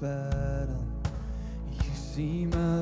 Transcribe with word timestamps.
battle. 0.00 0.76
Um, 0.76 1.12
you 1.72 1.90
see 1.94 2.46
my 2.46 2.79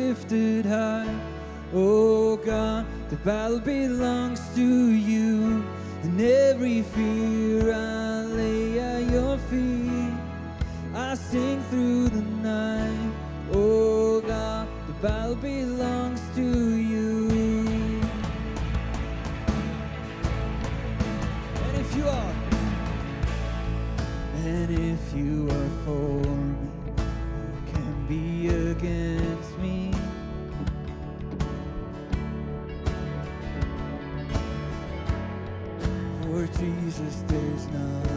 lifted 0.00 0.64
high. 0.64 1.14
Oh 1.74 2.36
God, 2.36 2.86
the 3.10 3.16
battle 3.16 3.60
belongs 3.60 4.40
to 4.54 4.68
you, 5.10 5.62
and 6.02 6.20
every 6.20 6.82
fear 6.82 7.72
I 7.72 8.24
lay 8.24 8.80
at 8.80 9.02
your 9.10 9.36
feet. 9.50 10.14
I 10.94 11.14
sing 11.14 11.62
through 11.70 12.08
the 12.08 12.22
night. 12.52 13.12
Oh 13.52 14.20
God, 14.20 14.66
the 14.88 14.94
battle 15.06 15.36
belongs 15.36 16.19
there's 37.30 37.68
none. 37.68 38.09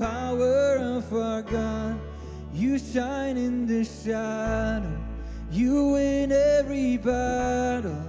Power 0.00 0.76
of 0.78 1.12
our 1.12 1.42
God. 1.42 2.00
You 2.54 2.78
shine 2.78 3.36
in 3.36 3.66
the 3.66 3.84
shadow, 3.84 4.98
you 5.50 5.92
win 5.92 6.32
every 6.32 6.96
battle. 6.96 8.02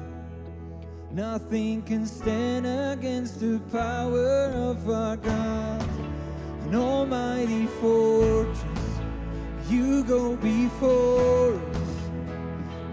Nothing 1.12 1.82
can 1.82 2.06
stand 2.06 2.66
against 2.66 3.42
the 3.42 3.60
power 3.74 4.46
of 4.70 4.90
our 4.90 5.18
God. 5.18 5.84
An 6.64 6.76
almighty 6.76 7.68
fortress, 7.82 8.86
you 9.70 10.06
go 10.06 10.38
before 10.38 11.56
us. 11.56 11.92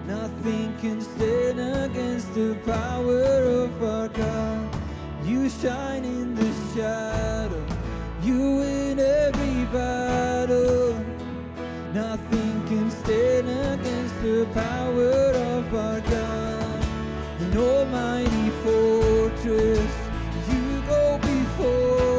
Nothing 0.09 0.76
can 0.80 1.00
stand 1.00 1.60
against 1.60 2.34
the 2.34 2.56
power 2.66 3.42
of 3.62 3.80
our 3.80 4.09
God. 4.09 4.76
You 5.25 5.48
shine 5.48 6.04
in 6.04 6.34
the 6.34 6.53
shadow, 6.75 7.65
you 8.25 8.62
battle. 9.73 10.95
Nothing 11.93 12.67
can 12.67 12.91
stand 12.91 13.49
against 13.49 14.21
the 14.23 14.47
power 14.55 15.31
of 15.56 15.75
our 15.75 16.01
God. 16.01 16.84
An 17.41 17.56
almighty 17.56 18.51
fortress, 18.62 19.95
you 20.51 20.83
go 20.87 21.19
before 21.19 22.18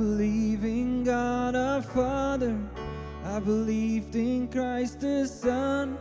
believe 0.00 0.64
in 0.64 1.04
God 1.04 1.54
our 1.54 1.82
Father. 1.82 2.58
I 3.22 3.38
believed 3.38 4.16
in 4.16 4.48
Christ 4.48 5.00
the 5.00 5.26
Son. 5.26 5.98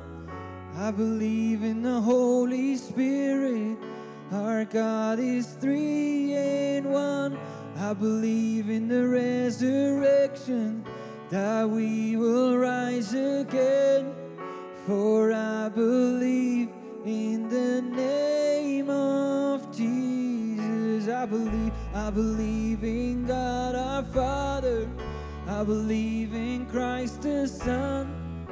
I 0.78 0.90
believe 0.90 1.63
in 1.63 1.81
the 1.81 2.00
Holy 2.00 2.78
Spirit. 2.78 3.78
Our 4.31 4.63
God 4.63 5.19
is 5.19 5.48
three 5.48 6.34
in 6.34 6.86
one. 6.90 7.38
I 7.75 7.94
believe 7.94 8.69
in 8.69 8.88
the 8.88 9.06
resurrection 9.06 10.86
that 11.30 11.69
we 11.69 12.16
will 12.16 12.57
rise 12.57 13.13
again. 13.13 14.16
For 14.88 15.34
I 15.34 15.68
believe 15.68 16.69
in 17.04 17.50
the 17.50 17.81
name. 17.81 18.39
I 21.19 21.25
believe, 21.25 21.74
I 21.94 22.10
believe 22.12 22.81
in 22.81 23.25
God 23.25 23.75
our 23.75 24.04
Father. 24.04 24.88
I 25.50 25.66
believe 25.66 26.33
in 26.33 26.66
Christ 26.66 27.24
the 27.24 27.45
Son. 27.45 28.48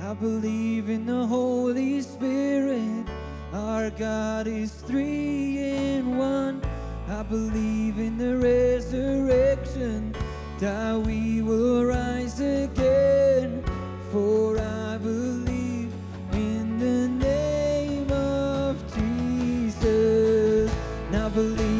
I 0.00 0.14
believe 0.14 0.88
in 0.88 1.04
the 1.04 1.26
Holy 1.26 2.00
Spirit. 2.00 3.08
Our 3.52 3.90
God 3.90 4.46
is 4.46 4.70
three 4.70 5.58
in 5.58 6.16
one. 6.16 6.62
I 7.08 7.24
believe 7.24 7.98
in 7.98 8.16
the 8.18 8.36
resurrection, 8.36 10.14
that 10.60 10.94
we 11.00 11.42
will 11.42 11.84
rise 11.86 12.38
again. 12.38 13.64
For 14.12 14.60
I 14.60 14.96
believe 14.98 15.92
in 16.34 16.78
the 16.78 17.08
name 17.08 18.12
of 18.12 18.76
Jesus. 18.94 20.70
I 21.12 21.28
believe 21.30 21.71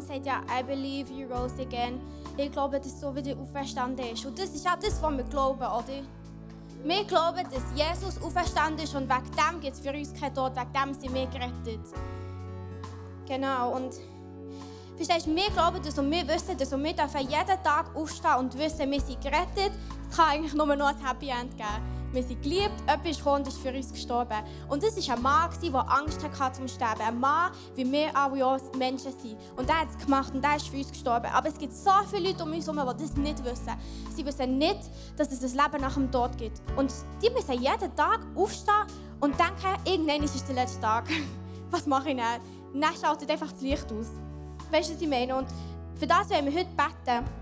Song 0.00 0.08
sagt 0.08 0.26
ja, 0.26 0.40
I 0.48 0.62
believe 0.62 1.12
you 1.12 1.26
rose 1.28 1.60
again. 1.60 2.00
Ich 2.36 2.50
glaube, 2.52 2.80
dass 2.80 3.00
so 3.00 3.14
wieder 3.14 3.36
auferstanden 3.38 4.06
ist. 4.06 4.24
Und 4.24 4.38
das 4.38 4.54
ist 4.54 4.66
auch 4.66 4.78
das, 4.80 5.00
was 5.02 5.16
wir 5.16 5.24
glauben, 5.24 5.60
oder? 5.60 6.02
Wir 6.82 7.04
glauben, 7.04 7.44
dass 7.50 7.62
Jesus 7.74 8.22
auferstanden 8.22 8.84
ist 8.84 8.94
und 8.94 9.08
wegen 9.08 9.30
dem 9.32 9.60
gibt 9.60 9.76
es 9.76 9.80
für 9.80 9.92
uns 9.92 10.14
keinen 10.14 10.34
Tod, 10.34 10.52
wegen 10.56 10.72
dem 10.72 10.94
sind 10.94 11.14
wir 11.14 11.26
gerettet. 11.26 11.80
Genau, 13.28 13.76
und 13.76 13.94
verstehst 14.96 15.26
du, 15.26 15.34
wir 15.34 15.50
glauben 15.50 15.80
das 15.84 15.98
und 15.98 16.10
wir 16.10 16.26
wissen 16.26 16.56
das 16.56 16.72
und 16.72 16.82
wir 16.82 16.94
dürfen 16.94 17.20
jeden 17.20 17.62
Tag 17.62 17.94
aufstehen 17.94 18.36
und 18.38 18.56
wissen, 18.56 18.90
wir 18.90 19.00
sind 19.00 19.20
gerettet. 19.20 19.72
Es 20.08 20.16
kann 20.16 20.30
eigentlich 20.30 20.54
nur 20.54 20.74
noch 20.74 20.88
ein 20.88 21.06
Happy 21.06 21.28
End 21.28 21.54
geben. 21.56 21.99
Wir 22.12 22.24
sind 22.24 22.42
geliebt, 22.42 22.72
jemand 22.88 23.06
ist 23.06 23.24
und 23.24 23.46
ist 23.46 23.58
für 23.58 23.72
uns 23.72 23.92
gestorben. 23.92 24.38
Und 24.68 24.82
das 24.82 24.96
war 24.96 25.16
ein 25.16 25.22
Mann, 25.22 25.50
der 25.62 25.90
Angst 25.90 26.20
hatte 26.40 26.58
zum 26.58 26.66
Sterben. 26.66 27.02
Ein 27.02 27.20
Mann, 27.20 27.52
wie 27.76 27.90
wir 27.90 28.16
alle 28.16 28.44
auch 28.44 28.58
Menschen 28.76 29.12
sind. 29.12 29.36
Und 29.56 29.68
er 29.68 29.82
hat 29.82 29.88
es 29.90 30.04
gemacht 30.04 30.34
und 30.34 30.44
er 30.44 30.56
ist 30.56 30.68
für 30.68 30.76
uns 30.76 30.90
gestorben. 30.90 31.26
Aber 31.32 31.48
es 31.48 31.56
gibt 31.56 31.72
so 31.72 31.90
viele 32.10 32.30
Leute 32.30 32.42
um 32.42 32.52
uns 32.52 32.66
herum, 32.66 32.96
die 32.98 33.02
das 33.04 33.16
nicht 33.16 33.44
wissen. 33.44 33.74
Sie 34.16 34.26
wissen 34.26 34.58
nicht, 34.58 34.80
dass 35.16 35.30
es 35.30 35.42
ein 35.42 35.56
Leben 35.56 35.80
nach 35.80 35.94
dem 35.94 36.10
Tod 36.10 36.36
gibt. 36.36 36.60
Und 36.76 36.92
die 37.22 37.30
müssen 37.30 37.62
jeden 37.62 37.94
Tag 37.94 38.26
aufstehen 38.34 38.86
und 39.20 39.38
denken, 39.38 39.80
irgendwann 39.84 40.24
ist 40.24 40.48
der 40.48 40.54
letzte 40.56 40.80
Tag. 40.80 41.04
Was 41.70 41.86
mache 41.86 42.10
ich 42.10 42.16
dann? 42.16 42.40
Dann 42.80 42.94
schaltet 43.00 43.30
einfach 43.30 43.52
das 43.52 43.60
Licht 43.60 43.86
aus. 43.92 44.08
Weißt 44.72 44.90
du, 44.90 44.94
was 44.94 45.02
ich 45.02 45.08
meine? 45.08 45.36
Und 45.36 45.46
für 45.96 46.06
das 46.06 46.30
wollen 46.30 46.46
wir 46.46 46.52
heute 46.52 46.70
beten. 46.76 47.39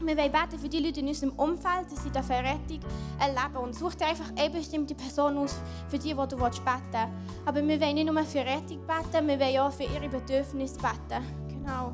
Wir 0.00 0.16
wollen 0.16 0.30
beten 0.30 0.58
für 0.60 0.68
die 0.68 0.78
Leute 0.78 1.00
in 1.00 1.08
unserem 1.08 1.32
Umfeld, 1.32 1.90
dass 1.90 2.02
sie 2.02 2.10
eine 2.10 2.50
Rettung 2.50 2.80
erleben. 3.18 3.56
Und 3.56 3.74
such 3.74 3.94
dir 3.94 4.06
einfach 4.06 4.30
eine 4.36 4.50
bestimmte 4.50 4.94
Person 4.94 5.38
aus, 5.38 5.60
für 5.88 5.98
die, 5.98 6.14
die 6.14 6.14
du 6.14 6.36
beten 6.36 6.38
willst. 6.38 6.62
Aber 7.44 7.66
wir 7.66 7.80
wollen 7.80 7.94
nicht 7.94 8.06
nur 8.06 8.22
für 8.22 8.38
Rettung 8.38 8.78
beten, 8.86 9.26
wir 9.26 9.40
wollen 9.40 9.58
auch 9.58 9.72
für 9.72 9.84
ihre 9.84 10.08
Bedürfnisse 10.08 10.78
beten. 10.78 11.22
Genau. 11.48 11.92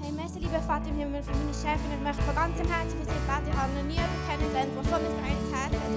Hey, 0.00 0.10
merci, 0.12 0.38
lieber 0.38 0.60
Vater 0.60 0.88
im 0.88 0.96
Himmel, 0.96 1.22
für 1.22 1.36
meine 1.36 1.52
Chefin. 1.52 1.92
Ich 1.92 2.02
möchte 2.02 2.22
von 2.22 2.34
ganzem 2.34 2.66
Herzen 2.66 2.96
für 2.96 3.04
sie 3.04 3.20
beten. 3.28 3.50
Ich 3.52 3.56
habe 3.60 3.72
noch 3.76 3.84
nie 3.84 4.00
jemanden 4.00 4.22
kennengelernt, 4.24 4.72
der 4.72 4.84
so 4.88 4.96
ein 4.96 5.04
reines 5.20 5.50
Herz 5.52 5.74
hat. 5.76 5.92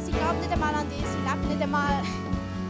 Sie 0.00 0.12
glaubt 0.12 0.40
nicht 0.40 0.52
einmal 0.52 0.74
an 0.74 0.88
dich, 0.88 1.04
sie 1.04 1.22
lebt 1.28 1.44
nicht 1.44 1.60
einmal, 1.60 2.00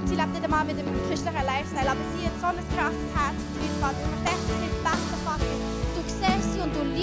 sie 0.04 0.16
lebt 0.18 0.32
nicht 0.34 0.42
einmal 0.42 0.64
mit 0.64 0.74
dem 0.82 0.90
christlichen 1.06 1.46
Lifestyle, 1.46 1.94
aber 1.94 2.04
sie 2.10 2.26
hat 2.26 2.34
so 2.42 2.46
ein 2.50 2.58
krasses 2.74 3.10
Herz 3.14 3.38
für 3.38 3.60
dich, 3.62 3.74
Vater. 3.78 4.02
Und 4.02 4.18
ich 4.18 4.22
möchte 4.26 4.57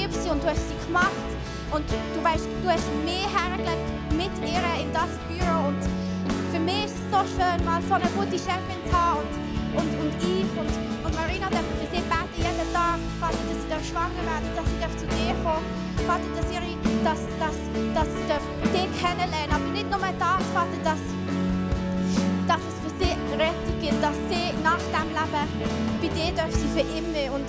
liebst 0.05 0.23
sie 0.23 0.29
und 0.29 0.43
du 0.43 0.47
hast 0.47 0.61
sie 0.69 0.77
gemacht. 0.85 1.25
Und 1.73 1.85
du 1.89 2.19
weißt, 2.23 2.45
du 2.61 2.69
hast 2.69 2.85
mich 3.03 3.25
hergelegt 3.25 3.89
mit 4.13 4.33
ihr 4.45 4.61
in 4.77 4.93
das 4.93 5.09
Büro. 5.25 5.73
Und 5.73 5.81
für 6.53 6.59
mich 6.61 6.85
ist 6.85 7.01
es 7.01 7.09
so 7.09 7.21
schön, 7.25 7.57
mal 7.65 7.81
so 7.81 7.95
eine 7.95 8.05
gute 8.13 8.37
Chefin 8.37 8.79
zu 8.85 8.93
haben. 8.93 9.25
Und, 9.73 9.81
und, 9.81 9.89
und 9.99 10.13
ich 10.21 10.47
und, 10.55 10.71
und 11.03 11.13
Marina 11.17 11.49
dürfen 11.49 11.73
für 11.81 11.89
sie 11.89 12.05
beten 12.05 12.37
jeden 12.37 12.69
Tag, 12.71 13.01
Vater, 13.19 13.43
dass 13.49 13.59
sie 13.59 13.89
schwanger 13.89 14.23
werden, 14.23 14.47
dass 14.55 14.69
sie 14.69 14.99
zu 15.01 15.05
dir 15.09 15.35
kommen, 15.43 15.65
Vater, 16.05 16.29
dass 16.37 16.47
ihre 16.53 16.69
dass, 17.03 17.21
dass, 17.41 17.57
dass 17.93 18.07
sie 18.07 18.69
dich 18.71 18.89
kennenlernen 19.01 19.51
Aber 19.51 19.69
nicht 19.73 19.89
nur 19.89 19.99
das, 19.99 20.45
Vater, 20.53 20.79
dass, 20.85 21.03
dass 22.47 22.61
es 22.61 22.77
für 22.81 22.93
sie 22.97 23.11
Rettung 23.35 23.77
gibt, 23.81 24.01
dass 24.01 24.15
sie 24.29 24.53
nach 24.63 24.79
dem 24.79 25.09
Leben 25.11 25.49
bei 25.99 26.07
dir 26.07 26.31
dürfen 26.31 26.55
sie 26.55 26.71
für 26.71 26.87
immer 26.97 27.35
und 27.35 27.45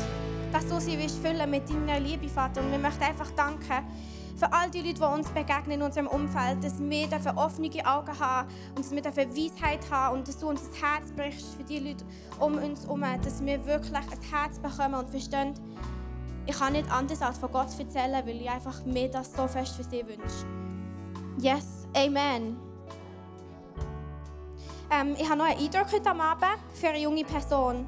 dass 0.56 0.68
du 0.68 0.80
sie 0.80 0.98
willst 0.98 1.18
füllen 1.18 1.50
mit 1.50 1.68
deiner 1.68 2.00
Liebe, 2.00 2.30
Vater. 2.30 2.62
Und 2.62 2.72
wir 2.72 2.78
möchten 2.78 3.02
einfach 3.02 3.30
danken 3.32 3.86
für 4.38 4.50
all 4.50 4.70
die 4.70 4.80
Leute, 4.80 4.94
die 4.94 5.02
uns 5.02 5.28
begegnen 5.28 5.72
in 5.72 5.82
unserem 5.82 6.06
Umfeld, 6.06 6.64
dass 6.64 6.80
wir 6.80 7.06
dafür 7.08 7.36
offene 7.36 7.68
Augen 7.84 8.18
haben 8.18 8.48
und 8.70 8.78
dass 8.78 8.90
wir 8.90 9.02
dafür 9.02 9.28
Weisheit 9.36 9.80
haben 9.90 10.16
und 10.16 10.28
dass 10.28 10.38
du 10.38 10.48
uns 10.48 10.62
das 10.66 10.80
Herz 10.80 11.12
brichst 11.12 11.56
für 11.56 11.64
die 11.64 11.80
Leute 11.80 12.06
um 12.40 12.54
uns 12.54 12.84
herum, 12.84 13.04
dass 13.22 13.44
wir 13.44 13.66
wirklich 13.66 13.94
ein 13.94 14.02
Herz 14.30 14.58
bekommen 14.58 14.94
und 14.94 15.10
verstehen, 15.10 15.52
ich 16.46 16.58
kann 16.58 16.72
nicht 16.72 16.90
anders 16.90 17.20
als 17.20 17.36
von 17.36 17.52
Gott 17.52 17.78
erzählen, 17.78 18.26
weil 18.26 18.40
ich 18.40 18.48
einfach 18.48 18.82
mir 18.86 19.10
das 19.10 19.34
so 19.34 19.46
fest 19.46 19.76
für 19.76 19.84
sie 19.84 20.06
wünsche. 20.06 20.46
Yes, 21.38 21.86
Amen. 21.94 22.56
Ähm, 24.90 25.16
ich 25.18 25.28
habe 25.28 25.36
noch 25.36 25.46
einen 25.46 25.58
Eindruck 25.58 25.92
heute 25.92 26.10
Abend 26.10 26.58
für 26.72 26.88
eine 26.88 27.00
junge 27.00 27.24
Person. 27.24 27.86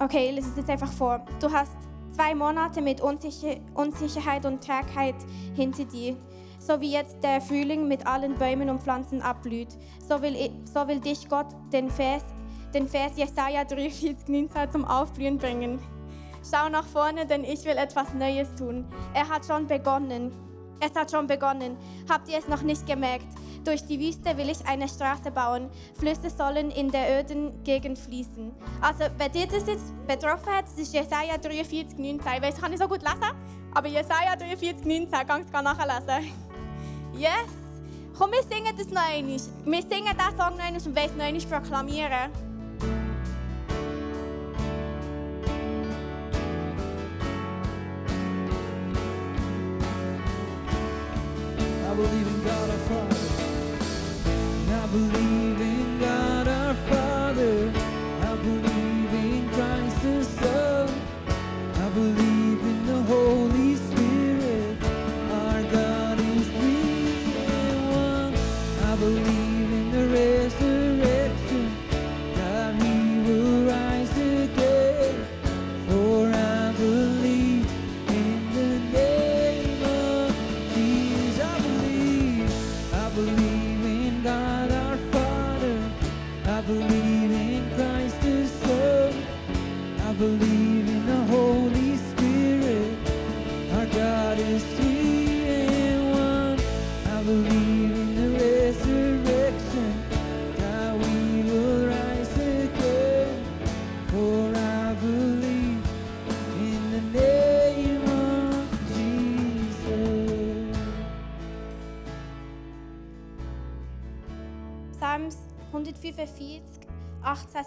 Okay, 0.00 0.28
ich 0.28 0.34
lese 0.34 0.50
es 0.50 0.56
jetzt 0.56 0.70
einfach 0.70 0.92
vor. 0.92 1.24
Du 1.40 1.52
hast 1.52 1.72
zwei 2.10 2.34
Monate 2.34 2.80
mit 2.80 3.00
Unsicher 3.00 3.56
Unsicherheit 3.74 4.44
und 4.44 4.64
Trägheit 4.64 5.14
hinter 5.54 5.84
dir. 5.84 6.16
So 6.58 6.80
wie 6.80 6.92
jetzt 6.92 7.22
der 7.22 7.40
Frühling 7.40 7.86
mit 7.86 8.04
allen 8.04 8.34
Bäumen 8.34 8.70
und 8.70 8.82
Pflanzen 8.82 9.22
abblüht, 9.22 9.68
so 10.00 10.20
will, 10.20 10.50
so 10.72 10.88
will 10.88 10.98
dich 10.98 11.28
Gott 11.28 11.46
den 11.72 11.90
Vers, 11.90 12.24
den 12.72 12.88
Vers 12.88 13.12
Jesaja 13.16 13.64
43, 13.64 14.26
19 14.26 14.70
zum 14.72 14.84
Aufblühen 14.84 15.38
bringen. 15.38 15.78
Schau 16.42 16.68
nach 16.68 16.86
vorne, 16.86 17.24
denn 17.24 17.44
ich 17.44 17.64
will 17.64 17.76
etwas 17.76 18.12
Neues 18.14 18.52
tun. 18.56 18.86
Er 19.14 19.28
hat 19.28 19.46
schon 19.46 19.68
begonnen. 19.68 20.32
Es 20.86 20.94
hat 20.94 21.10
schon 21.10 21.26
begonnen. 21.26 21.76
Habt 22.10 22.28
ihr 22.28 22.38
es 22.38 22.48
noch 22.48 22.62
nicht 22.62 22.86
gemerkt? 22.86 23.26
Durch 23.64 23.86
die 23.86 23.98
Wüste 23.98 24.36
will 24.36 24.50
ich 24.50 24.66
eine 24.66 24.86
Straße 24.86 25.30
bauen. 25.30 25.70
Flüsse 25.98 26.28
sollen 26.28 26.70
in 26.70 26.90
der 26.90 27.20
öden 27.20 27.64
Gegend 27.64 27.98
fließen. 27.98 28.52
Also, 28.82 29.04
wer 29.16 29.30
dir 29.30 29.46
das 29.46 29.66
jetzt 29.66 29.94
betroffen 30.06 30.52
hat, 30.52 30.66
das 30.66 30.76
ist 30.76 30.92
Jesaja 30.92 31.38
43, 31.38 31.98
19. 31.98 32.18
Ich 32.18 32.42
weiß, 32.42 32.60
kann 32.60 32.72
ich 32.72 32.78
so 32.78 32.86
gut 32.86 33.00
lesen, 33.00 33.32
aber 33.72 33.88
Jesaja 33.88 34.36
43, 34.36 34.84
19, 34.84 35.10
kannst 35.26 35.54
du 35.54 35.62
nachlesen. 35.62 36.32
Yes! 37.16 37.30
Komm, 38.18 38.32
wir 38.32 38.42
singen 38.42 38.76
das 38.76 38.88
noch 38.88 39.08
einmal. 39.08 39.38
Wir 39.64 39.82
singen 39.82 40.16
diesen 40.16 40.38
Song 40.38 40.56
noch 40.56 40.64
einmal 40.64 40.82
und 40.84 40.96
wollen 40.96 41.16
noch 41.16 41.24
einmal 41.24 41.60
proklamieren. 41.60 42.53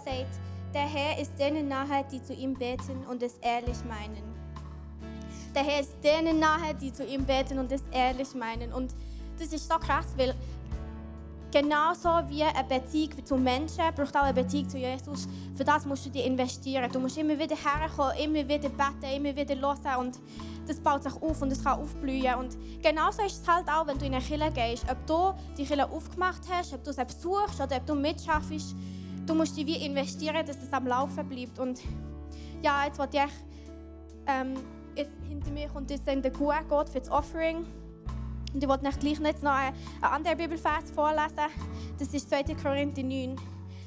18 0.08 0.26
sagt, 0.26 0.40
der 0.74 0.82
Herr 0.82 1.18
ist 1.20 1.38
denen 1.38 1.68
nahe, 1.68 2.04
die 2.10 2.22
zu 2.22 2.34
ihm 2.34 2.54
beten 2.54 3.04
und 3.10 3.22
es 3.22 3.34
ehrlich 3.38 3.78
meinen. 3.88 4.22
Der 5.54 5.62
Herr 5.62 5.80
ist 5.80 5.96
denen 6.02 6.38
nahe, 6.38 6.74
die 6.74 6.92
zu 6.92 7.04
ihm 7.04 7.24
beten 7.24 7.58
und 7.58 7.72
es 7.72 7.82
ehrlich 7.90 8.34
meinen. 8.34 8.72
Und 8.72 8.94
das 9.38 9.52
ist 9.52 9.68
so 9.68 9.78
krass, 9.78 10.06
weil 10.16 10.34
genauso 11.50 12.08
wie 12.28 12.42
eine 12.42 12.64
Beziehung 12.68 13.24
zu 13.24 13.36
Menschen 13.36 13.82
braucht 13.96 14.14
auch 14.16 14.24
eine 14.24 14.34
Beziehung 14.34 14.68
zu 14.68 14.76
Jesus. 14.76 15.26
Für 15.54 15.64
das 15.64 15.86
musst 15.86 16.04
du 16.04 16.10
dir 16.10 16.24
investieren. 16.24 16.90
Du 16.92 17.00
musst 17.00 17.16
immer 17.16 17.38
wieder 17.38 17.56
herkommen, 17.56 18.16
immer 18.18 18.46
wieder 18.46 18.68
beten, 18.68 19.16
immer 19.16 19.34
wieder 19.34 19.56
hören 19.56 20.06
und 20.06 20.18
das 20.66 20.78
baut 20.78 21.02
sich 21.02 21.14
auf 21.14 21.40
und 21.40 21.50
es 21.50 21.64
kann 21.64 21.80
aufblühen. 21.80 22.34
Und 22.34 22.58
genauso 22.82 23.22
ist 23.22 23.42
es 23.42 23.48
halt 23.48 23.66
auch, 23.68 23.86
wenn 23.86 23.98
du 23.98 24.04
in 24.04 24.14
eine 24.14 24.22
Kirche 24.22 24.52
gehst. 24.52 24.84
Ob 24.90 25.06
du 25.06 25.34
die 25.56 25.64
Kirche 25.64 25.90
aufgemacht 25.90 26.42
hast, 26.50 26.74
ob 26.74 26.84
du 26.84 26.92
sie 26.92 27.04
besuchst 27.04 27.58
oder 27.58 27.76
ob 27.76 27.86
du 27.86 27.94
mitschaffst, 27.94 28.76
du 29.28 29.34
musst 29.34 29.56
dich 29.56 29.66
wie 29.66 29.84
investieren, 29.84 30.44
dass 30.46 30.58
das 30.58 30.72
am 30.72 30.86
Laufen 30.86 31.28
bleibt. 31.28 31.58
Und 31.58 31.80
ja, 32.62 32.84
jetzt 32.86 32.98
wollte 32.98 33.18
ich 33.18 33.32
ähm, 34.26 34.54
jetzt 34.94 35.12
hinter 35.28 35.50
mir 35.50 35.68
kommt 35.68 35.90
jetzt 35.90 36.06
dann 36.06 36.22
der 36.22 36.32
QR 36.32 36.64
Code 36.68 36.90
für 36.90 37.00
das 37.00 37.10
Offering. 37.10 37.66
Und 38.52 38.62
ich 38.62 38.68
wollte 38.68 38.88
gleich 38.98 39.20
jetzt 39.20 39.42
noch 39.42 39.52
einen, 39.52 39.76
anderen 40.00 40.38
Bibelvers 40.38 40.90
vorlesen. 40.94 41.50
Das 41.98 42.08
ist 42.08 42.30
2. 42.30 42.42
Korinther 42.54 43.02
9. 43.02 43.36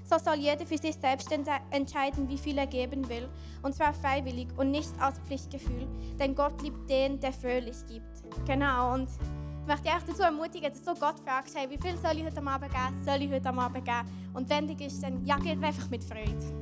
So 0.03 0.17
soll 0.17 0.35
jeder 0.35 0.65
für 0.65 0.77
sich 0.77 0.95
selbst 0.95 1.31
ent- 1.31 1.47
entscheiden, 1.71 2.27
wie 2.27 2.37
viel 2.37 2.57
er 2.57 2.67
geben 2.67 3.07
will. 3.09 3.29
Und 3.63 3.73
zwar 3.73 3.93
freiwillig 3.93 4.47
und 4.57 4.71
nicht 4.71 4.91
aus 5.01 5.13
Pflichtgefühl. 5.25 5.87
Denn 6.19 6.35
Gott 6.35 6.61
liebt 6.61 6.89
den, 6.89 7.19
der 7.19 7.33
fröhlich 7.33 7.77
gibt. 7.87 8.21
Genau. 8.45 8.93
Und 8.93 9.07
ich 9.61 9.67
möchte 9.67 9.83
dich 9.83 10.03
dazu 10.07 10.23
ermutigen, 10.23 10.71
dass 10.71 10.81
du 10.81 10.93
Gott 10.99 11.19
fragst, 11.19 11.55
hey, 11.55 11.69
wie 11.69 11.77
viel 11.77 11.97
soll 11.97 12.17
ich 12.17 12.25
heute 12.25 12.45
Abend 12.45 12.71
geben? 12.71 13.05
Soll 13.05 13.21
ich 13.21 13.31
heute 13.31 13.49
Abend 13.49 13.85
geben? 13.85 14.31
Und 14.33 14.49
wenn 14.49 14.67
du 14.67 14.75
gibst, 14.75 15.03
dann 15.03 15.23
ja, 15.25 15.37
gib 15.37 15.63
einfach 15.63 15.89
mit 15.89 16.03
Freude. 16.03 16.60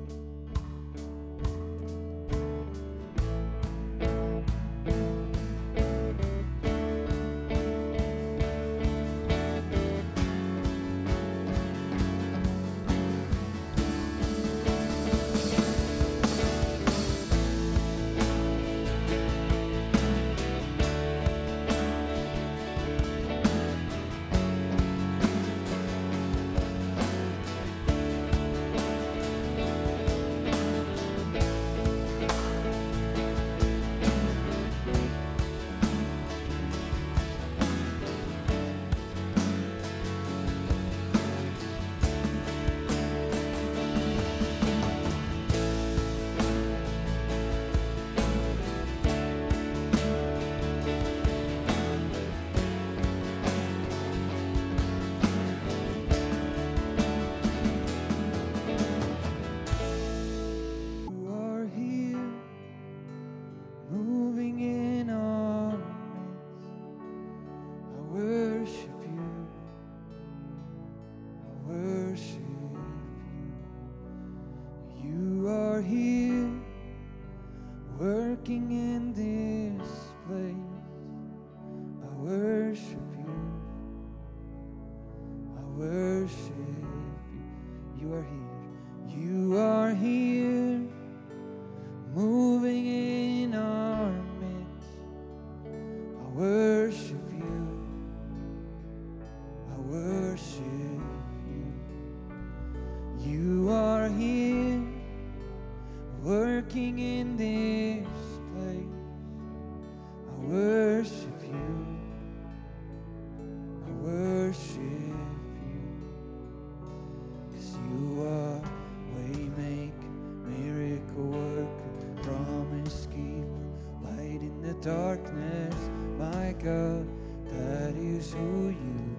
Darkness. 124.82 125.76
My 126.18 126.54
God, 126.64 127.08
that 127.52 127.96
is 127.98 128.34
who 128.34 128.70
you 128.70 129.19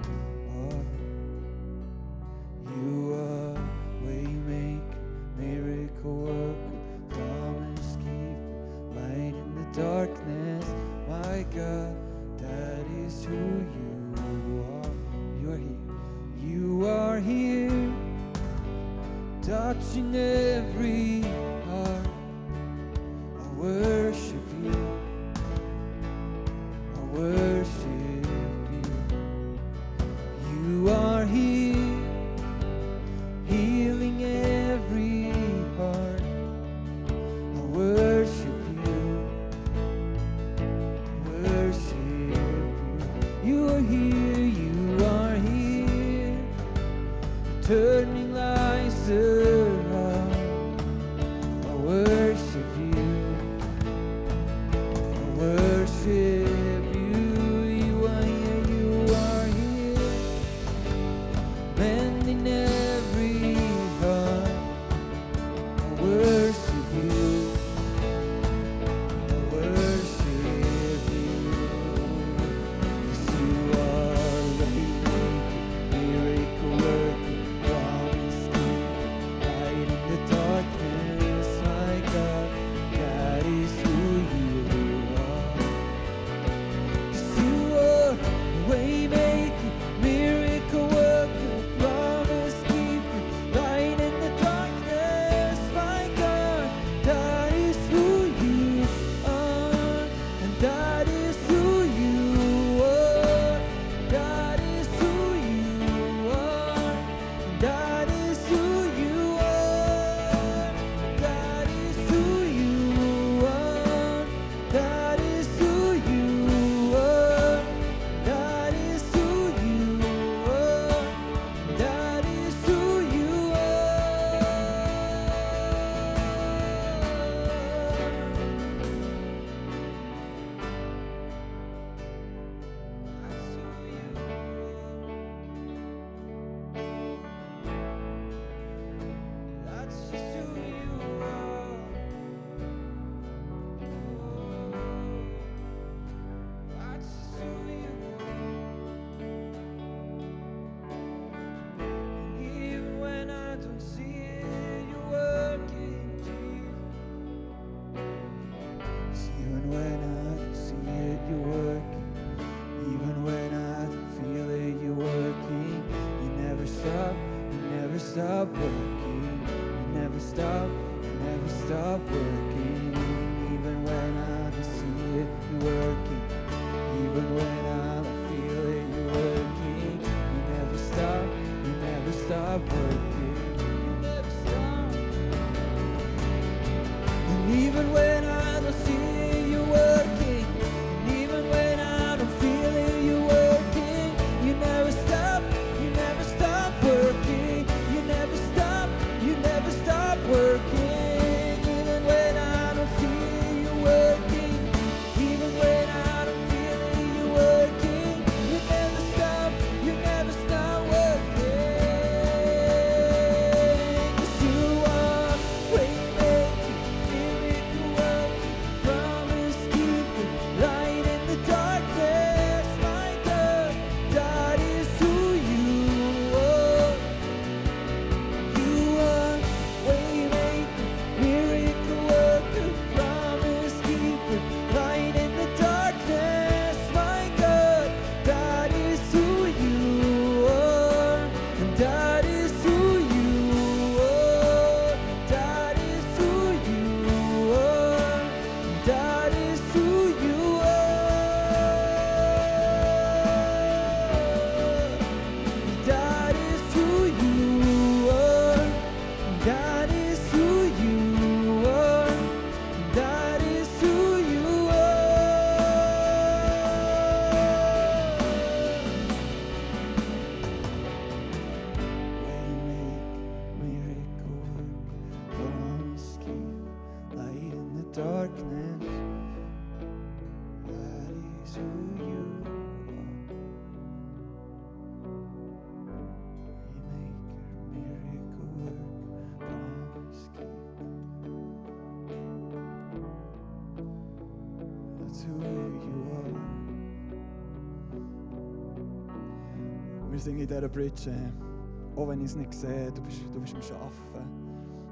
Wir 300.20 300.24
singen 300.24 300.40
in 300.40 300.48
dieser 300.48 300.68
Bridge, 300.68 301.08
äh, 301.08 301.98
auch 301.98 302.06
wenn 302.08 302.20
ich 302.20 302.26
es 302.26 302.36
nicht 302.36 302.52
sehe, 302.52 302.92
du 302.92 303.00
bist, 303.00 303.22
du 303.32 303.40
bist 303.40 303.54
am 303.54 303.78
Arbeiten. 303.78 304.30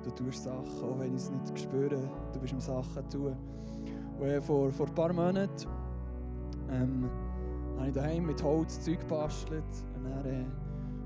Du 0.02 0.10
tust 0.10 0.42
Sachen, 0.42 0.82
auch 0.82 0.98
wenn 0.98 1.14
ich 1.14 1.20
es 1.20 1.30
nicht 1.30 1.58
spüre, 1.58 2.00
du 2.32 2.40
bist 2.40 2.54
am 2.54 2.62
Sachen 2.62 3.10
tun. 3.10 3.36
Und 4.18 4.26
äh, 4.26 4.40
vor, 4.40 4.70
vor 4.70 4.86
ein 4.86 4.94
paar 4.94 5.12
Monaten 5.12 5.68
ähm, 6.70 7.10
habe 7.76 7.88
ich 7.88 7.94
daheim 7.94 8.24
mit 8.24 8.42
Holz 8.42 8.80
Zeug 8.80 9.00
gebastelt. 9.00 9.64
Und 9.96 10.04
dann 10.04 10.24
äh, 10.24 10.44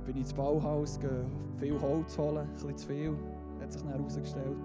bin 0.06 0.14
ich 0.14 0.22
ins 0.22 0.34
Bauhaus, 0.34 1.00
gegangen, 1.00 1.26
viel 1.56 1.80
Holz 1.80 2.16
holen, 2.16 2.46
ein 2.46 2.52
bisschen 2.52 2.76
zu 2.76 2.86
viel, 2.86 3.16
hat 3.60 3.72
sich 3.72 3.82
dann 3.82 3.90
herausgestellt. 3.90 4.56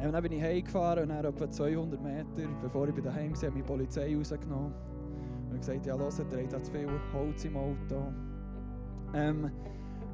Ähm, 0.00 0.10
dann 0.10 0.22
bin 0.24 0.32
ich 0.32 0.42
heimgefahren 0.42 1.08
und 1.08 1.24
etwa 1.24 1.48
200 1.48 2.02
Meter, 2.02 2.48
bevor 2.60 2.88
ich 2.88 3.00
daheim 3.00 3.30
war, 3.30 3.42
hat 3.42 3.54
mich 3.54 3.62
die 3.62 3.68
Polizei 3.68 4.16
rausgenommen. 4.16 4.72
Und 5.50 5.56
gesagt, 5.56 5.86
ja 5.86 5.94
los, 5.94 6.18
ihr 6.18 6.48
habt 6.52 6.66
zu 6.66 6.72
viel 6.72 6.88
Holz 7.12 7.44
im 7.44 7.56
Auto. 7.56 8.12
Ähm, 9.14 9.50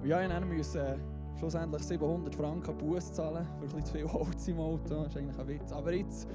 ja, 0.04 0.20
ich 0.20 0.44
musste 0.44 0.98
schlussendlich 1.38 1.82
700 1.82 2.34
Franken 2.34 2.76
Buß 2.76 3.12
zahlen 3.12 3.46
für 3.46 3.52
ein 3.52 3.61
bisschen 3.61 3.84
zu 3.84 3.92
viel 3.92 4.12
Holz 4.12 4.48
im 4.48 4.58
Auto. 4.58 5.02
Das 5.02 5.08
ist 5.08 5.16
eigentlich 5.16 5.38
ein 5.38 5.48
Witz. 5.48 5.72
Aber 5.72 5.92
jetzt, 5.92 6.28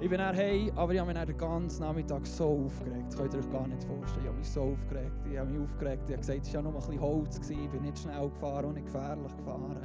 ich 0.00 0.08
bin 0.08 0.18
dann 0.18 0.34
hey, 0.34 0.72
aber 0.74 0.94
ich 0.94 1.00
habe 1.00 1.12
mich 1.12 1.24
den 1.24 1.36
ganzen 1.36 1.82
Nachmittag 1.82 2.26
so 2.26 2.64
aufgeregt. 2.64 3.04
Das 3.08 3.16
könnt 3.16 3.34
ihr 3.34 3.40
euch 3.40 3.50
gar 3.50 3.66
nicht 3.66 3.84
vorstellen. 3.84 4.22
Ich 4.22 4.28
habe 4.28 4.38
mich 4.38 4.50
so 4.50 4.62
aufgeregt. 4.62 5.26
Ich 5.30 5.38
habe 5.38 5.50
mich 5.50 5.62
aufgeregt. 5.62 6.02
Ich 6.06 6.12
habe 6.12 6.20
gesagt, 6.20 6.46
es 6.46 6.54
war 6.54 6.54
ja 6.54 6.62
nur 6.62 6.72
ein 6.72 6.78
bisschen 6.78 7.00
Holz. 7.00 7.40
Gewesen. 7.40 7.64
Ich 7.64 7.70
bin 7.70 7.82
nicht 7.82 7.98
schnell 7.98 8.28
gefahren 8.30 8.64
und 8.64 8.74
nicht 8.74 8.86
gefährlich 8.86 9.36
gefahren. 9.36 9.76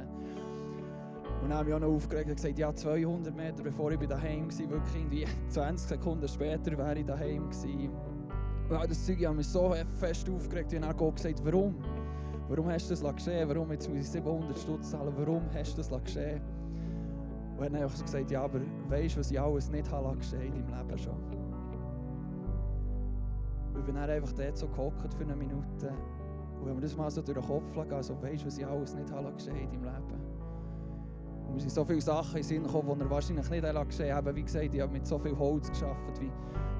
Und 1.42 1.48
dann 1.48 1.58
habe 1.58 1.68
ich 1.68 1.74
auch 1.74 1.80
noch 1.80 1.88
aufgeregt 1.88 2.28
und 2.30 2.36
gesagt, 2.36 2.58
ja, 2.58 2.72
200 2.72 3.34
Meter 3.34 3.64
bevor 3.64 3.90
ich 3.90 3.98
daheim 3.98 4.48
war, 4.48 4.70
wirklich 4.70 4.94
irgendwie 4.94 5.26
20 5.48 5.88
Sekunden 5.88 6.28
später 6.28 6.78
wäre 6.78 6.98
ich 6.98 7.04
daheim 7.04 7.50
gewesen. 7.50 7.90
Und 8.70 8.90
das 8.90 9.04
Zeug, 9.04 9.24
habe 9.26 9.36
mich 9.36 9.48
so 9.48 9.74
fest 9.98 10.30
aufgeregt. 10.30 10.72
Ich 10.72 10.80
habe 10.80 10.94
dann 10.94 11.14
gesagt, 11.14 11.44
warum? 11.44 11.74
Warum 12.54 12.68
hast 12.68 12.90
du 12.90 12.94
das 12.94 13.14
geschehen? 13.14 13.48
Warum 13.48 13.72
jetzt 13.72 13.88
muss 13.88 14.00
ich 14.00 14.10
700 14.10 14.58
Stutz 14.58 14.90
zahlen? 14.90 15.10
Warum 15.16 15.40
hast 15.54 15.72
du 15.72 15.80
das 15.80 16.04
geschehen? 16.04 16.38
Und 17.56 17.64
hat 17.64 17.74
einfach 17.74 17.96
so 17.96 18.04
gesagt, 18.04 18.30
ja, 18.30 18.42
aber 18.42 18.60
weißt 18.88 19.16
du, 19.16 19.20
was 19.20 19.30
ich 19.30 19.40
alles 19.40 19.70
nicht 19.70 19.90
habe 19.90 20.14
geschehen 20.18 20.52
in 20.54 20.66
deinem 20.66 20.86
Leben 20.86 20.98
schon? 20.98 21.14
Ich 23.74 23.84
bin 23.84 23.94
dann 23.94 24.10
einfach 24.10 24.32
dort 24.32 24.58
so 24.58 24.68
gehockt 24.68 25.14
für 25.14 25.24
eine 25.24 25.34
Minute. 25.34 25.94
Und 26.60 26.66
wenn 26.66 26.74
mir 26.74 26.82
das 26.82 26.94
mal 26.94 27.10
so 27.10 27.22
durch 27.22 27.38
den 27.38 27.46
Kopf 27.46 27.74
lag, 27.74 27.90
also 27.90 28.20
weißt 28.20 28.42
du, 28.42 28.46
was 28.46 28.58
ich 28.58 28.66
alles 28.66 28.94
nicht 28.94 29.10
habe 29.10 29.32
geschehen 29.32 29.56
in 29.56 29.68
deinem 29.68 29.84
Leben? 29.84 30.20
Und 31.46 31.54
mir 31.54 31.60
sind 31.60 31.72
so 31.72 31.86
viele 31.86 32.02
Sachen 32.02 32.36
in 32.36 32.42
den 32.42 32.44
Sinn 32.44 32.64
gekommen, 32.64 32.98
die 32.98 33.00
er 33.00 33.10
wahrscheinlich 33.10 33.48
nicht 33.48 33.64
hat 33.64 33.88
geschehen 33.88 34.14
hat. 34.14 34.36
Wie 34.36 34.42
gesagt, 34.42 34.74
ich 34.74 34.80
habe 34.82 34.92
mit 34.92 35.06
so 35.06 35.16
viel 35.16 35.38
Holz 35.38 35.70
geschafft, 35.70 36.20
wie, 36.20 36.30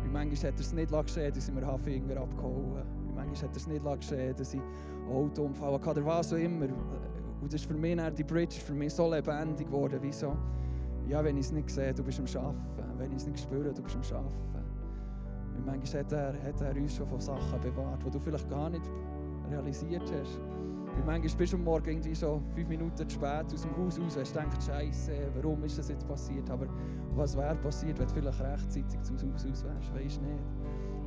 wie 0.02 0.08
manchmal 0.11 0.52
hat 0.52 0.58
er 0.58 0.61
es 0.61 0.72
nicht 0.74 0.92
geschehen, 0.92 1.32
dass 1.32 1.48
ich 1.48 1.54
mir 1.54 1.78
Finger 1.78 2.20
abgehauen 2.20 2.82
Wie 2.98 3.01
manchmal 3.33 3.49
hat 3.49 3.57
er 3.57 3.61
es 3.61 3.66
nicht 3.66 4.01
geschehen, 4.01 4.35
dass 4.37 4.55
ich 4.55 4.61
Autounfall 5.11 5.73
hatte 5.75 5.90
oder 5.90 6.07
was 6.07 6.33
auch 6.33 6.37
immer. 6.37 6.66
Und 7.40 7.53
das 7.53 7.61
ist 7.61 7.66
für 7.66 7.75
mich 7.75 7.99
die 8.16 8.25
Bridge 8.25 8.61
für 8.61 8.75
mich 8.75 8.92
so 8.92 9.11
lebendig 9.11 9.66
geworden, 9.66 9.99
wie 10.03 10.12
so, 10.12 10.37
ja, 11.09 11.25
wenn 11.25 11.37
ich 11.37 11.47
es 11.47 11.53
nicht 11.53 11.71
sehe, 11.71 11.92
du 11.92 12.05
bist 12.05 12.21
am 12.21 12.27
Arbeiten. 12.45 12.99
Wenn 12.99 13.11
ich 13.11 13.16
es 13.16 13.27
nicht 13.27 13.40
spüre, 13.40 13.73
du 13.73 13.83
bist 13.83 13.97
am 13.97 14.18
Arbeiten. 14.18 14.42
Und 15.57 15.66
manchmal 15.66 16.05
hat 16.05 16.12
er, 16.12 16.35
hat 16.42 16.61
er 16.61 16.77
uns 16.77 16.95
schon 16.95 17.07
von 17.07 17.21
Sachen 17.21 17.61
bewahrt, 17.61 18.05
die 18.05 18.11
du 18.11 18.18
vielleicht 18.18 18.49
gar 18.49 18.71
nicht 18.71 18.85
realisiert 19.51 20.03
hast. 20.03 20.38
Und 20.95 21.07
manchmal 21.07 21.37
bist 21.37 21.53
du 21.53 21.57
am 21.57 21.64
Morgen 21.64 21.88
irgendwie 21.88 22.14
so 22.14 22.40
fünf 22.55 22.68
Minuten 22.68 22.97
zu 22.97 23.09
spät 23.09 23.53
aus 23.53 23.62
dem 23.62 23.77
Haus 23.77 23.99
raus, 23.99 24.16
hast 24.18 24.35
gedacht, 24.35 24.62
Scheiße, 24.62 25.12
warum 25.35 25.64
ist 25.64 25.79
das 25.79 25.88
jetzt 25.88 26.07
passiert? 26.07 26.49
Aber 26.51 26.66
was 27.14 27.37
wäre 27.37 27.57
passiert, 27.57 27.99
wenn 27.99 28.07
du 28.07 28.12
vielleicht 28.12 28.40
rechtzeitig 28.40 29.03
zum 29.03 29.16
Haus 29.16 29.47
raus 29.47 29.64
wärst? 29.64 29.95
Weißt 29.95 30.18
du 30.18 30.23
nicht. 30.23 30.45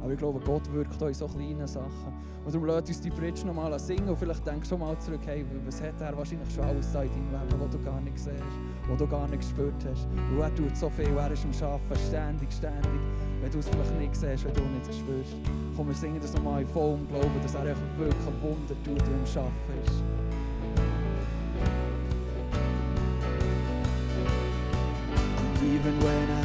Aber 0.05 0.13
ich 0.13 0.19
glaube, 0.19 0.39
Gott 0.39 0.71
wirkt 0.71 1.01
auch 1.01 1.07
in 1.07 1.15
so 1.15 1.25
kleinen 1.25 1.65
Sachen. 1.65 2.13
Und 2.45 2.53
darum 2.53 2.67
lässt 2.67 2.89
uns 2.89 3.01
die 3.01 3.09
Bridge 3.09 3.43
noch 3.43 3.55
mal 3.55 3.79
singen 3.79 4.07
und 4.07 4.15
vielleicht 4.15 4.45
denkst 4.45 4.69
du 4.69 4.77
mal 4.77 4.95
zurück, 4.99 5.21
hey, 5.25 5.43
was 5.65 5.81
hat 5.81 5.99
er 5.99 6.15
wahrscheinlich 6.15 6.53
schon 6.53 6.63
alles 6.63 6.91
da 6.93 7.01
in 7.01 7.09
deinem 7.09 7.47
Leben, 7.49 7.59
was 7.59 7.71
du 7.71 7.79
gar 7.83 7.99
nicht 7.99 8.19
siehst, 8.19 8.43
was 8.87 8.97
du 8.99 9.07
gar 9.07 9.27
nicht 9.27 9.39
gespürt 9.39 9.73
hast. 9.89 10.05
Und 10.05 10.39
er 10.39 10.53
tut 10.53 10.77
so 10.77 10.91
viel, 10.91 11.07
er 11.17 11.31
ist 11.31 11.43
am 11.43 11.69
Arbeiten, 11.69 12.07
ständig, 12.07 12.53
ständig. 12.53 13.01
Wenn 13.41 13.51
du 13.51 13.57
es 13.57 13.67
vielleicht 13.67 13.97
nicht 13.97 14.15
siehst, 14.15 14.45
wenn 14.45 14.53
du 14.53 14.61
nicht 14.61 14.93
spürst. 14.93 15.37
Komm, 15.75 15.87
wir 15.87 15.95
singen 15.95 16.19
das 16.21 16.33
nochmal 16.35 16.61
in 16.61 16.67
vollem 16.67 17.07
Glauben, 17.07 17.41
dass 17.41 17.55
er 17.55 17.65
wirklich 17.65 18.27
ein 18.27 18.41
Wunder 18.43 18.75
tut, 18.83 19.01
und 19.01 19.01
am 19.01 19.43
Arbeiten 19.43 19.83
ist. 19.83 20.03
even 25.65 25.99
when 25.99 26.29
I 26.29 26.44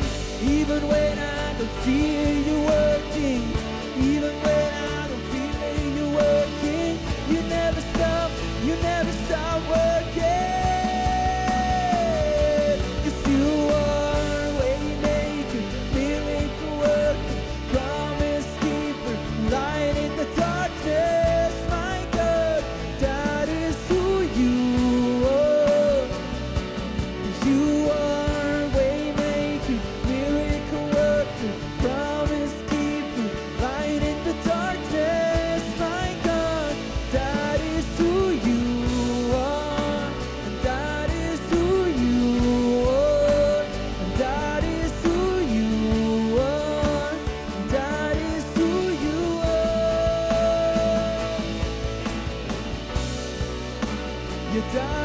Even 0.43 0.87
when 0.87 1.19
I 1.19 1.53
don't 1.53 1.69
see 1.83 2.41
you 2.41 2.59
working. 2.61 3.43
Even 3.99 4.33
when 4.41 4.73
I 4.73 5.07
don't 5.07 5.25
feel 5.29 5.97
you 5.97 6.09
working. 6.15 6.97
You 7.29 7.41
never 7.47 7.81
stop. 7.81 8.31
You 8.63 8.75
never 8.77 9.11
stop 9.11 9.61
working. 9.69 10.60
die 54.61 55.00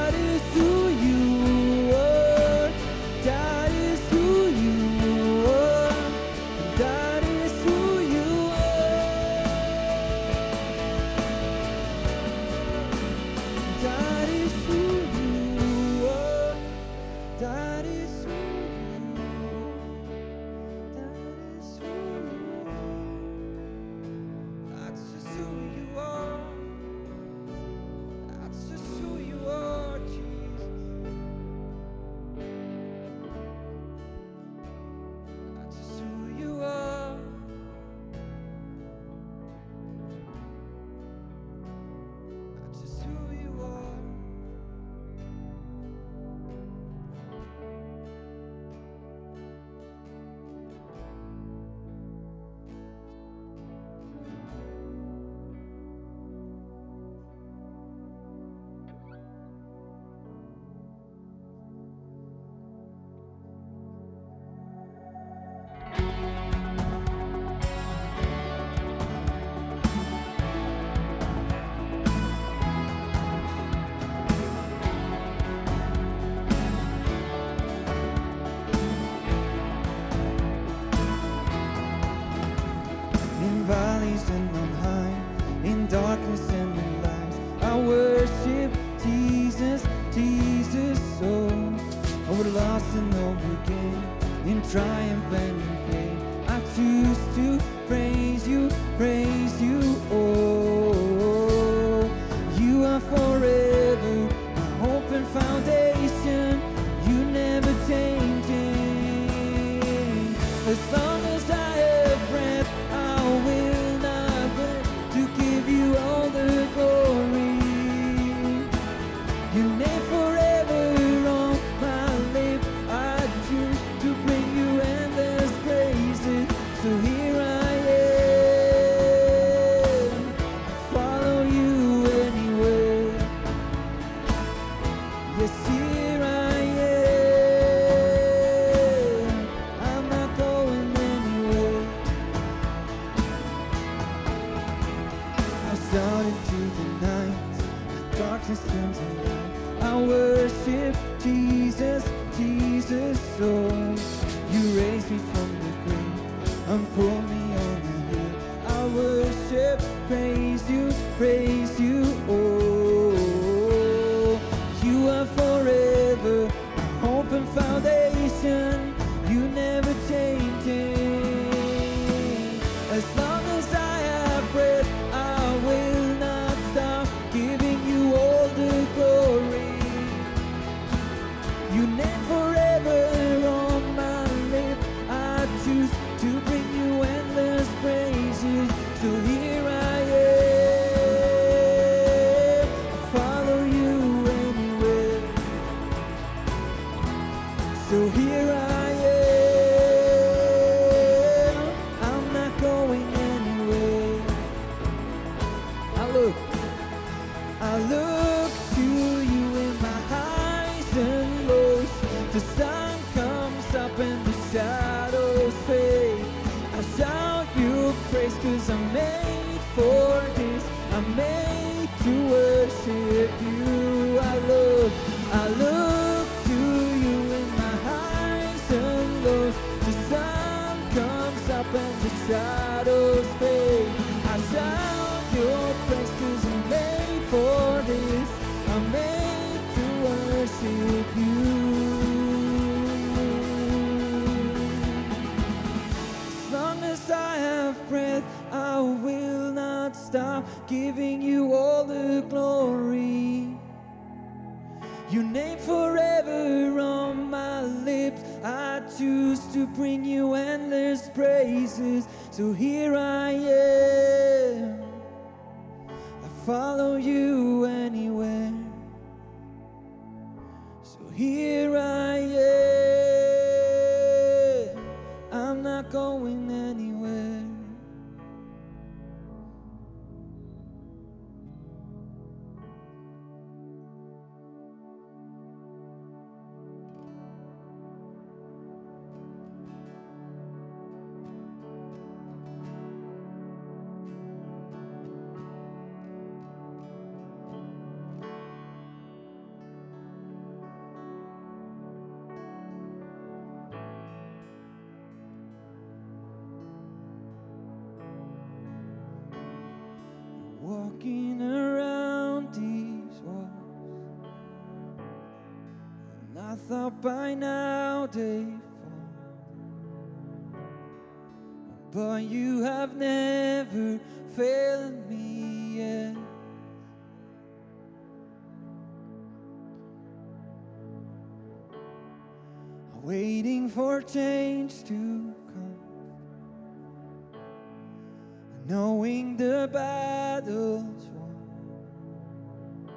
knowing 338.68 339.37
the 339.37 339.68
battle's 339.72 341.05
won. 341.14 342.90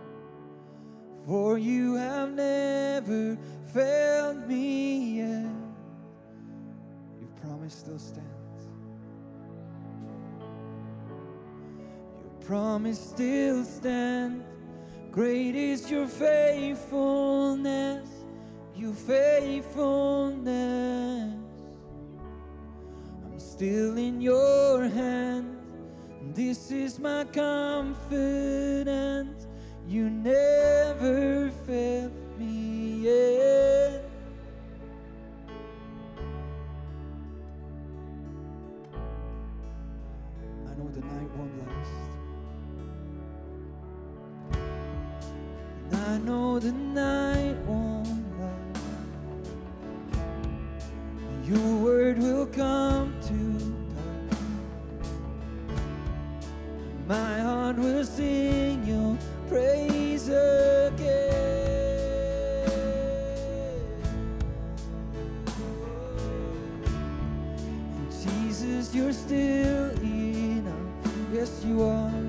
For 1.25 1.57
you 1.59 1.95
have 1.95 2.31
never 2.31 3.37
failed 3.71 4.47
me 4.47 5.17
yet. 5.17 5.51
Your 7.19 7.29
promise 7.41 7.75
still 7.75 7.99
stands. 7.99 8.29
Your 12.23 12.33
promise 12.41 12.99
still 12.99 13.63
stands. 13.63 14.43
Great 15.11 15.55
is 15.55 15.91
your 15.91 16.07
faithfulness, 16.07 18.09
your 18.75 18.93
faithfulness. 18.93 21.33
I'm 23.25 23.39
still 23.39 23.97
in 23.97 24.21
your 24.21 24.83
hands 24.83 25.58
this 26.35 26.69
is 26.69 26.99
my 26.99 27.23
confidence. 27.25 27.97
You 29.87 30.11
never 30.11 31.49
failed 31.65 32.11
me 32.37 33.01
yet. 33.05 34.07
I 40.67 40.73
know 40.77 40.87
the 40.93 41.01
night 41.01 41.29
won't 41.35 41.57
last. 41.67 41.91
And 45.85 45.95
I 45.95 46.17
know 46.19 46.59
the 46.59 46.71
night. 46.71 47.18
Jesus, 68.91 68.95
you're 68.95 69.13
still 69.13 70.03
enough. 70.03 70.73
Yes, 71.31 71.63
you 71.65 71.81
are. 71.83 72.28